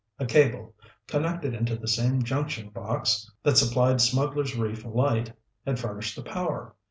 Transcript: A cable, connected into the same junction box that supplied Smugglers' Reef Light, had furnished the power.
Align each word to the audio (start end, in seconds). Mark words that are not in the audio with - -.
A 0.17 0.25
cable, 0.25 0.73
connected 1.05 1.53
into 1.53 1.75
the 1.75 1.87
same 1.87 2.23
junction 2.23 2.69
box 2.69 3.31
that 3.43 3.57
supplied 3.57 4.01
Smugglers' 4.01 4.57
Reef 4.57 4.83
Light, 4.83 5.31
had 5.63 5.77
furnished 5.79 6.15
the 6.15 6.23
power. 6.23 6.73